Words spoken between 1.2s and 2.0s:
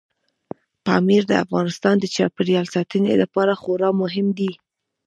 د افغانستان